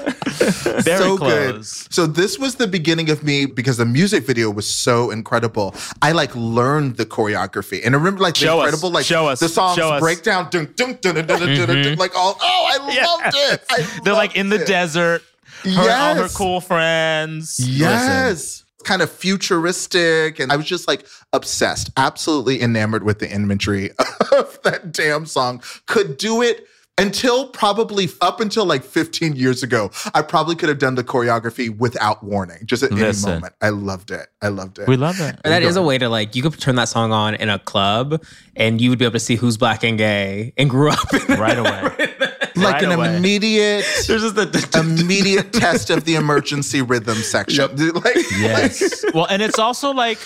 [0.81, 1.83] Very so close.
[1.83, 1.93] good.
[1.93, 5.75] So this was the beginning of me because the music video was so incredible.
[6.01, 8.65] I like learned the choreography and I remember like the Show us.
[8.67, 9.39] incredible like Show us.
[9.39, 9.99] the songs Show us.
[10.01, 11.99] breakdown dun, dun, dun, dun, dun, dun, dun, dun, mm-hmm.
[11.99, 13.05] like all oh I Yeah.
[13.05, 13.63] loved it.
[13.69, 14.67] I They're like in the it.
[14.67, 15.21] desert.
[15.63, 17.59] Her and all her cool friends.
[17.59, 18.63] Listen, Yes.
[18.81, 20.39] Kind of futuristic.
[20.39, 23.91] And I was just like obsessed, absolutely enamored with the imagery
[24.31, 25.61] of that damn song.
[25.85, 26.67] Could do it
[26.97, 29.89] until probably up until like 15 years ago.
[30.13, 33.29] I probably could have done the choreography without warning, just at Listen.
[33.29, 33.55] any moment.
[33.61, 34.27] I loved it.
[34.41, 34.87] I loved it.
[34.87, 35.39] we love it.
[35.43, 37.59] And that is a way to like you could turn that song on in a
[37.59, 38.23] club
[38.55, 41.39] and you would be able to see who's black and gay and grew up in
[41.39, 42.13] Right away.
[42.55, 43.15] Like right an away.
[43.15, 47.69] immediate There's just the immediate test of the emergency rhythm section.
[47.93, 49.03] Like, Yes.
[49.13, 50.17] well, and it's also like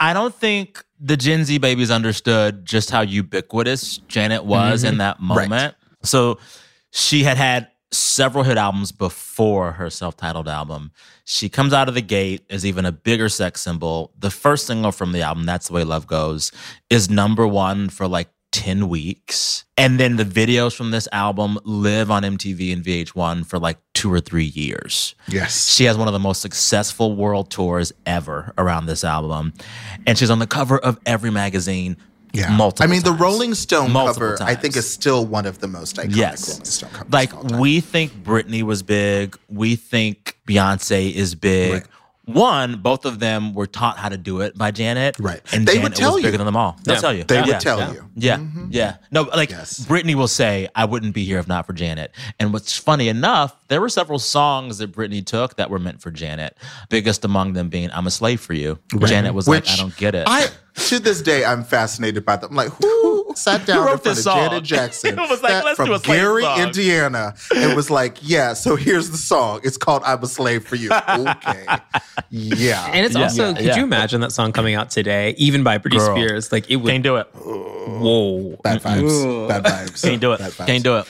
[0.00, 4.98] I don't think the Gen Z babies understood just how ubiquitous Janet was in mm-hmm.
[4.98, 5.74] that moment.
[6.02, 6.38] So
[6.90, 10.92] she had had several hit albums before her self-titled album.
[11.24, 14.12] She comes out of the gate as even a bigger sex symbol.
[14.18, 16.52] The first single from the album, That's the Way Love Goes,
[16.90, 19.64] is number 1 for like 10 weeks.
[19.76, 24.12] And then the videos from this album live on MTV and VH1 for like 2
[24.12, 25.14] or 3 years.
[25.28, 25.68] yes.
[25.68, 29.52] She has one of the most successful world tours ever around this album.
[30.06, 31.96] And she's on the cover of every magazine
[32.32, 32.50] Yeah.
[32.56, 33.12] multiple I mean, the.
[33.12, 36.48] Rolling Stone Multiple cover, I think, is still one of the most iconic Yes.
[36.48, 37.12] Rolling Stone covers.
[37.12, 37.58] Like of all time.
[37.60, 39.36] we think Britney was big.
[39.48, 41.72] We think Beyonce is big.
[41.72, 41.86] Right.
[42.28, 45.16] One, both of them were taught how to do it by Janet.
[45.18, 45.40] Right.
[45.52, 46.38] And They Janet would tell was bigger you.
[46.38, 46.78] than them all.
[46.84, 47.00] They'll Yeah.
[47.00, 47.24] tell you.
[47.24, 47.46] They Yeah.
[47.46, 47.92] would tell Yeah.
[47.92, 48.04] you.
[48.16, 48.66] Yeah, mm-hmm.
[48.70, 48.94] yeah.
[49.10, 49.86] No, like Yes.
[49.88, 53.54] Britney will say, "I wouldn't be here if not for Janet." And what's funny enough,
[53.68, 56.56] there were several songs that Britney took that were meant for Janet.
[56.90, 60.14] Biggest among them being "I'm a Slave for You." Janet was like, "I don't get
[60.14, 62.50] it." I to this day I'm fascinated by them.
[62.50, 64.36] I'm like, who sat down wrote in front of song?
[64.48, 66.60] Janet Jackson It was like, that- let's from do a slave Gary, song.
[66.60, 68.52] Indiana, and was like, yeah.
[68.54, 69.60] So here's the song.
[69.64, 71.66] It's called "I'm a Slave for You." Okay,
[72.30, 72.90] yeah.
[72.92, 73.22] And it's Yeah.
[73.22, 73.76] also, Yeah, could yeah.
[73.76, 76.16] you imagine that song coming out today, even by Britney Girl.
[76.16, 76.52] Spears?
[76.52, 76.90] Like it would.
[76.90, 77.26] Can't do it.
[77.34, 79.48] Whoa, bad vibes.
[79.48, 80.02] Bad vibes.
[80.02, 80.40] Can't do it.
[80.66, 81.06] Can't do it.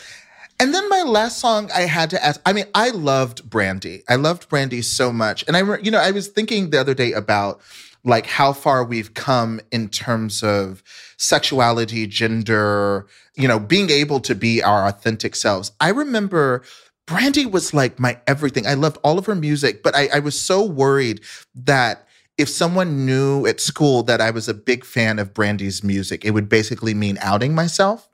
[0.61, 2.41] And then my last song, I had to ask.
[2.45, 4.03] I mean, I loved Brandy.
[4.09, 7.13] I loved Brandy so much, and I, you know, I was thinking the other day
[7.13, 7.61] about
[8.09, 10.83] like how far we've come in terms of
[11.17, 15.73] sexuality, gender, you know, being able to be our authentic selves.
[15.81, 16.63] I remember.
[17.07, 18.67] Brandy was like my everything.
[18.67, 21.23] I loved all of her music, but I, I was so worried
[21.55, 22.07] that
[22.39, 26.31] if someone knew at school that I was a big fan of Brandy's music, it
[26.31, 28.09] would basically mean outing myself.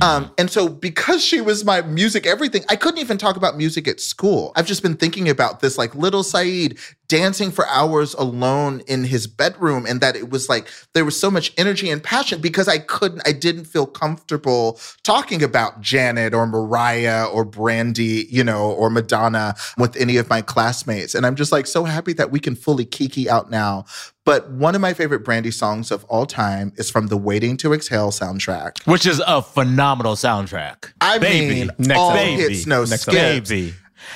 [0.00, 3.88] Um, and so, because she was my music everything, I couldn't even talk about music
[3.88, 4.52] at school.
[4.54, 9.26] I've just been thinking about this, like little Saeed dancing for hours alone in his
[9.26, 12.78] bedroom, and that it was like there was so much energy and passion because I
[12.78, 18.90] couldn't, I didn't feel comfortable talking about Janet or Mariah or Brandy, you know, or
[18.90, 21.14] Madonna with any of my classmates.
[21.14, 23.84] And I'm just like so happy that we can fully kiki out now.
[24.24, 27.72] But one of my favorite Brandy songs of all time is from the Waiting to
[27.72, 28.84] Exhale soundtrack.
[28.84, 30.92] Which is a phenomenal soundtrack.
[31.00, 31.54] I Baby.
[31.54, 32.18] mean, Next all up.
[32.18, 33.48] hits, no Next skips.
[33.48, 33.74] Baby.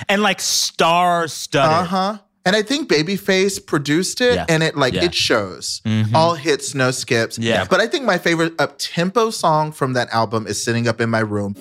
[0.09, 1.71] And like star studded.
[1.71, 2.19] Uh huh.
[2.47, 4.47] And I think Babyface produced it, Yeah.
[4.49, 5.05] and it like Yeah.
[5.05, 6.17] it shows mm-hmm.
[6.17, 7.39] all hits, no skips.
[7.39, 7.67] Yeah.
[7.69, 11.11] But I think my favorite up tempo song from that album is "Sitting Up in
[11.11, 11.55] My Room."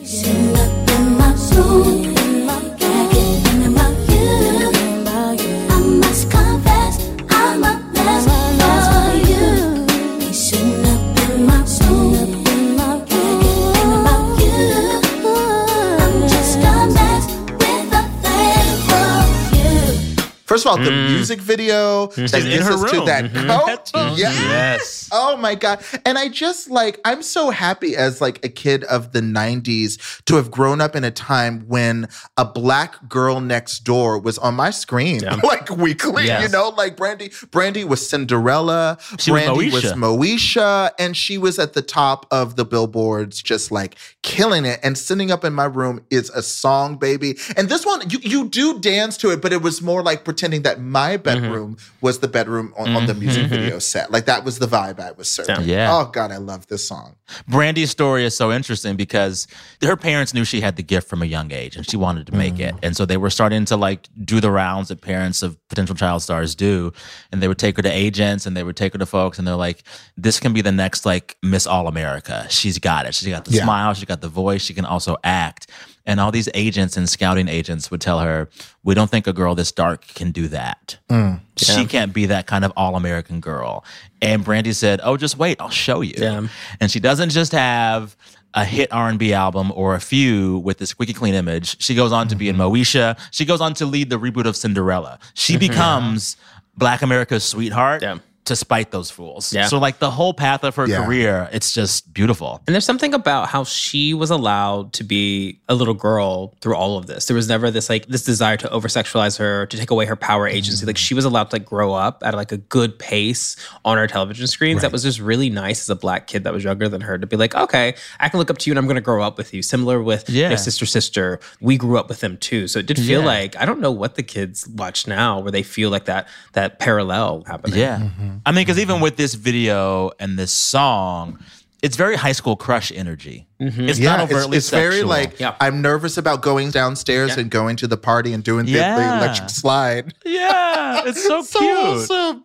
[20.50, 23.47] First of all, the music video that in gets her us to that Mhm.
[23.47, 23.91] coat.
[24.18, 24.36] Yes.
[24.39, 25.10] Yes.
[25.12, 25.78] Oh my god.
[26.06, 30.36] And I just like I'm so happy as like a kid of the 90s to
[30.38, 34.72] have grown up in a time when a black girl next door was on my
[34.72, 36.41] screen like weekly, Yes.
[36.43, 39.93] you know, like Brandy Brandy was Cinderella, She Brandy was Moesha.
[39.95, 44.97] Moesha and she was at the top of the billboards just like killing it and
[44.97, 47.38] sitting up in my room is a song baby.
[47.56, 50.62] And this one you you do dance to it but it was more like pretending
[50.62, 51.24] that my mm-hmm.
[51.24, 53.20] bedroom was the bedroom on, on the mm-hmm.
[53.20, 53.56] music mm-hmm.
[53.56, 54.10] video set.
[54.10, 55.68] Like that was the vibe I was serving.
[55.68, 55.90] Yeah.
[55.92, 57.18] Oh God, I love this song.
[57.48, 59.48] Brandy's story is so interesting because
[59.82, 62.36] her parents knew she had the gift from a young age and she wanted to
[62.36, 62.74] make it.
[62.76, 62.80] Mm.
[62.84, 66.22] And so they were starting to like do the rounds that parents of potential child
[66.22, 66.94] stars do.
[67.34, 69.48] And they would take her to agents and they would take her to folks and
[69.48, 69.84] they're like,
[70.16, 72.48] this can be the next like Miss All America.
[72.50, 73.14] She's got it.
[73.14, 73.64] She's got the Yeah.
[73.64, 75.70] smile, she's got the voice, she can also act.
[76.10, 78.49] And all these agents and scouting agents would tell her,
[78.84, 80.97] we don't think a girl this dark can do that.
[81.07, 81.39] Mm.
[81.55, 83.86] She can't be that kind of all American girl.
[84.20, 86.47] And Brandy said, "Oh, just wait, I'll show you." Yeah.
[86.80, 88.18] And she doesn't just have
[88.55, 91.80] a hit R&B album or a few with this squeaky clean image.
[91.80, 92.74] She goes on to be in mm-hmm.
[92.74, 93.16] Moesha.
[93.30, 95.20] She goes on to lead the reboot of Cinderella.
[95.36, 95.60] She mm-hmm.
[95.60, 96.38] becomes
[96.76, 98.01] Black America's sweetheart.
[98.01, 98.18] Yeah.
[98.46, 99.54] To spite those fools.
[99.54, 99.68] Yeah.
[99.68, 101.06] So, like, the whole path of her Yeah.
[101.06, 102.62] career, it's just beautiful.
[102.66, 106.98] And there's something about how she was allowed to be a little girl through all
[106.98, 107.26] of this.
[107.26, 110.16] There was never this like this desire to over sexualize her, to take away her
[110.16, 110.84] power agency.
[110.84, 114.08] Like she was allowed to like grow up at like a good pace on our
[114.08, 114.82] television screens.
[114.82, 117.28] That was just really nice as a black kid that was younger than her to
[117.28, 119.54] be like, okay, I can look up to you and I'm gonna grow up with
[119.54, 119.62] you.
[119.62, 120.50] Similar with Yeah.
[120.50, 121.40] my sister sister.
[121.62, 122.68] We grew up with them too.
[122.68, 123.28] So it did feel Yeah.
[123.28, 126.80] like I don't know what the kids watch now where they feel like that that
[126.80, 127.78] parallel happening.
[127.80, 128.00] Yeah.
[128.00, 128.38] Mm-hmm.
[128.46, 131.40] I mean, because even with this video and this song,
[131.82, 133.48] it's very high school crush energy.
[133.62, 133.88] Mm-hmm.
[133.90, 135.56] It's Yeah, not it's, overtly it's very like Yeah.
[135.60, 139.50] I'm nervous about going downstairs and going to the party and doing the, the electric
[139.50, 140.14] slide.
[140.26, 142.10] yeah, it's so, so cute.
[142.12, 142.44] awesome.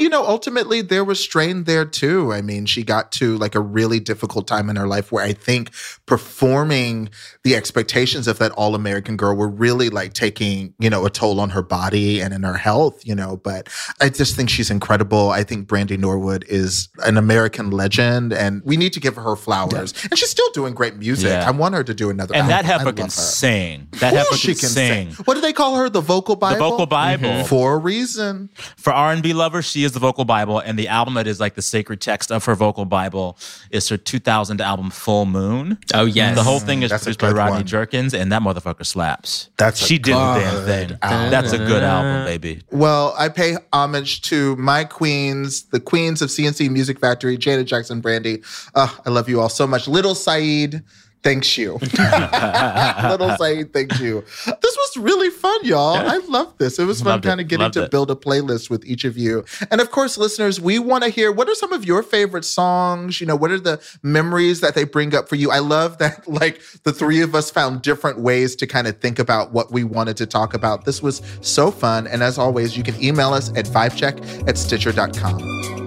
[0.00, 2.32] You know, ultimately there was strain there too.
[2.32, 5.34] I mean, she got to like a really difficult time in her life where I
[5.34, 5.72] think
[6.06, 7.10] performing
[7.44, 11.38] the expectations of that all American girl were really like taking, you know, a toll
[11.38, 13.36] on her body and in her health, you know.
[13.36, 13.68] But
[14.00, 15.28] I just think she's incredible.
[15.28, 19.92] I think Brandy Norwood is an American legend and we need to give her flowers.
[20.04, 21.28] And she's still doing great music.
[21.28, 21.46] Yeah.
[21.46, 22.70] I want her to do another And that album.
[22.70, 23.88] I heifer can sing.
[23.98, 25.10] That heifer can, sing.
[25.26, 25.90] What do they call her?
[25.90, 26.56] The vocal Bible?
[26.56, 27.44] The vocal Bible.
[27.44, 28.48] For a reason.
[28.78, 31.62] For R&B lovers, she is the vocal Bible, and the album that is like the
[31.62, 33.36] sacred text of her vocal Bible
[33.70, 35.78] is her 2000 album Full Moon.
[35.94, 36.36] Oh yes.
[36.36, 37.66] The whole thing is That's a produced by good Rodney one.
[37.66, 39.50] Jerkins, and that motherfucker slaps.
[39.56, 40.98] That's a she did the damn good thing.
[41.02, 41.30] album.
[41.30, 42.62] That's a good album, baby.
[42.70, 48.00] Well, I pay homage to my queens, the queens of C+C Music Factory, Janet Jackson,
[48.00, 48.42] Brandy.
[48.74, 49.88] Uh, I love you all so much.
[49.88, 50.82] Little Saeed,
[51.22, 51.74] thanks you.
[53.08, 54.22] Little Saeed, thanks you.
[54.46, 55.96] This was really fun, y'all.
[55.96, 56.78] I love this.
[56.78, 57.90] It was fun kind of getting Loved to it.
[57.90, 59.44] build a playlist with each of you.
[59.70, 63.20] And of course, listeners, we want to hear what are some of your favorite songs?
[63.20, 65.50] You know, what are the memories that they bring up for you?
[65.50, 69.18] I love that, like, the three of us found different ways to kind of think
[69.18, 70.84] about what we wanted to talk about.
[70.84, 72.06] This was so fun.
[72.06, 75.79] And as always, you can email us at vibecheck at stitcher.com.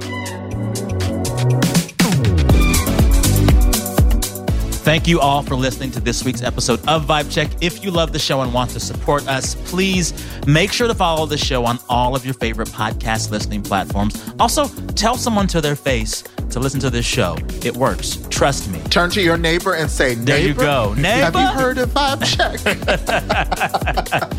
[4.84, 7.50] Thank you all for listening to this week's episode of Vibe Check.
[7.62, 10.14] If you love the show and want to support us, please
[10.46, 14.22] make sure to follow the show on all of your favorite podcast listening platforms.
[14.42, 17.38] Also, tell someone to their face to listen to this show.
[17.64, 18.28] It works.
[18.30, 18.80] Trust me.
[18.90, 20.94] Turn to your neighbor and say, Neighbor, There you go.
[20.96, 21.38] Neighbor.
[21.40, 22.60] have you heard of Vibe Check?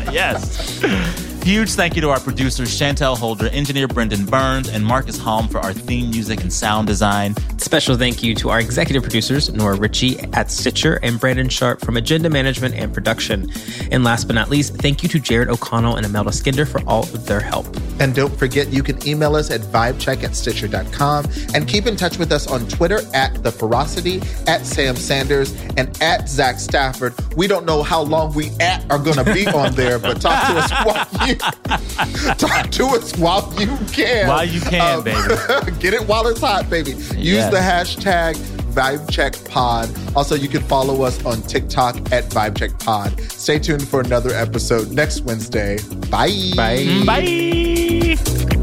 [0.13, 1.34] Yes.
[1.45, 5.59] Huge thank you to our producers, Chantel Holder, engineer Brendan Burns, and Marcus Halm for
[5.59, 7.35] our theme music and sound design.
[7.59, 11.97] Special thank you to our executive producers, Nora Ritchie at Stitcher and Brandon Sharp from
[11.97, 13.47] Agenda Management and Production.
[13.91, 17.03] And last but not least, thank you to Jared O'Connell and Imelda Skinder for all
[17.03, 17.67] of their help.
[17.99, 22.17] And don't forget, you can email us at vibecheck at stitcher.com and keep in touch
[22.17, 27.13] with us on Twitter at The Ferocity, at Sam Sanders, and at Zach Stafford.
[27.35, 30.47] We don't know how long we at are going to be on there, but talk
[30.47, 31.34] to us while you
[32.37, 34.27] talk to us while you can.
[34.27, 35.17] While you can, um, baby.
[35.79, 36.91] Get it while it's hot, baby.
[36.91, 37.51] Use Yes.
[37.51, 38.35] the hashtag
[38.73, 40.15] VibeCheckPod.
[40.15, 43.31] Also, you can follow us on TikTok at VibeCheckPod.
[43.31, 45.77] Stay tuned for another episode next Wednesday.
[46.09, 46.51] Bye.
[46.55, 47.03] Bye.
[47.05, 48.54] Bye.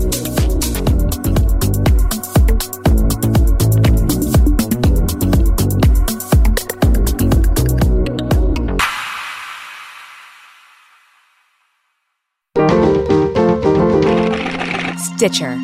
[15.23, 15.57] Stitcher.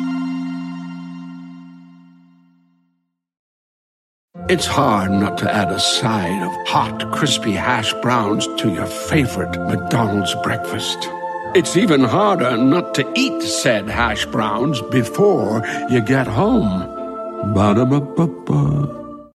[4.47, 9.59] It's hard not to add a side of hot, crispy hash browns to your favorite
[9.67, 10.99] McDonald's breakfast.
[11.55, 17.53] It's even harder not to eat said hash browns before you get home.
[17.53, 19.31] Ba-da-ba-ba-ba.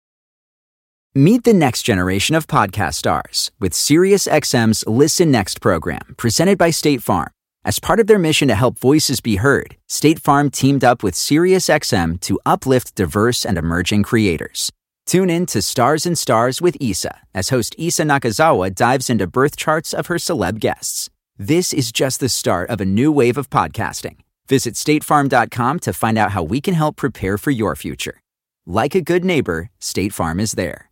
[1.15, 7.03] Meet the next generation of podcast stars with SiriusXM's Listen Next program, presented by State
[7.03, 7.31] Farm.
[7.67, 11.15] As part of their mission to help voices be heard, State Farm teamed up with
[11.15, 14.71] SiriusXM to uplift diverse and emerging creators.
[15.07, 19.57] Tune in to Stars and Stars with Issa as host Issa Nakazawa dives into birth
[19.57, 21.09] charts of her celeb guests.
[21.39, 24.17] This is just the start of a new wave of podcasting.
[24.47, 28.21] Visit statefarm.com to find out how we can help prepare for your future.
[28.67, 30.91] Like a good neighbor, State Farm is there.